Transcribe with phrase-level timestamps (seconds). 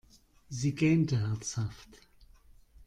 [0.49, 1.89] Sie gähnte herzhaft.